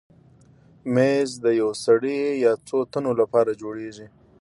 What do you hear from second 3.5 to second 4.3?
جوړېږي.